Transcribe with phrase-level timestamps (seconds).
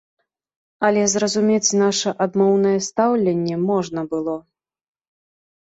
[0.87, 4.35] Але зразумець наша адмоўнае стаўленне можна было.